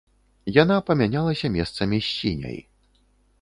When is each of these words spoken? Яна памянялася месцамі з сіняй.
Яна 0.61 0.77
памянялася 0.87 1.47
месцамі 1.59 2.01
з 2.07 2.15
сіняй. 2.17 2.59